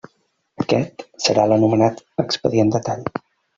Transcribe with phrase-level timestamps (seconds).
[0.63, 3.09] Aquest serà l'anomenat expedient de tall.